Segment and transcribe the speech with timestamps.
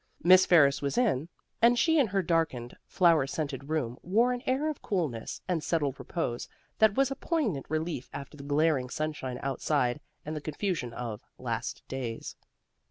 [0.23, 1.29] Miss Ferris was in,
[1.61, 5.99] and she and her darkened, flower scented room wore an air of coolness and settled
[5.99, 11.21] repose that was a poignant relief after the glaring sunshine outside and the confusion of
[11.37, 12.35] "last days."